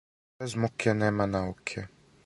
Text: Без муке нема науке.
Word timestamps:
Без 0.39 0.51
муке 0.61 0.93
нема 0.93 1.25
науке. 1.27 1.87